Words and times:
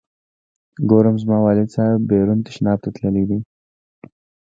ګورم 0.89 1.15
زما 1.23 1.37
والد 1.45 1.69
صاحب 1.75 2.01
بیرون 2.09 2.39
تشناب 2.47 2.79
ته 2.83 2.89
تللی 2.95 3.23
دی. 3.29 3.39